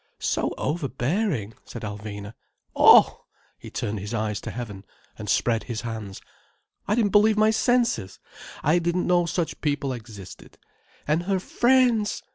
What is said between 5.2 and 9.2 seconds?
spread his hands. "I didn't believe my senses. I didn't